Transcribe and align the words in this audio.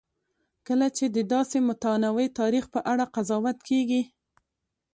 کله 0.67 0.87
چې 0.97 1.05
د 1.15 1.17
داسې 1.33 1.57
متنوع 1.67 2.27
تاریخ 2.39 2.65
په 2.73 2.79
اړه 2.91 3.05
قضاوت 3.15 3.57
کېږي. 3.69 4.01